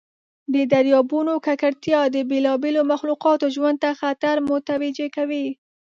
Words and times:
د 0.53 0.55
دریابونو 0.71 1.33
ککړتیا 1.45 2.01
د 2.15 2.17
بیلابیلو 2.29 2.81
مخلوقاتو 2.91 3.45
ژوند 3.55 3.77
ته 3.83 3.89
خطر 4.01 4.35
متوجه 4.49 5.07
کوي. 5.15 5.47